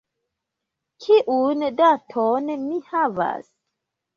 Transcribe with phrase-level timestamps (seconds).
[1.05, 3.49] Kiun daton ni havas?